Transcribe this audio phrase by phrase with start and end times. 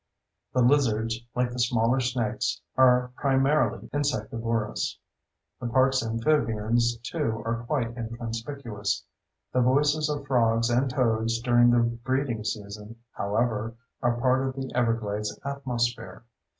[0.53, 4.97] The lizards, like the smaller snakes, are primarily insectivorous.
[5.59, 9.05] The park's amphibians, too, are quite inconspicuous.
[9.53, 14.71] The voices of frogs and toads during the breeding season, however, are part of the
[14.73, 16.23] Everglades atmosphere.